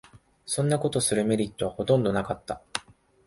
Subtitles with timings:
[0.47, 2.63] そんなことするメリットはほとんどなかった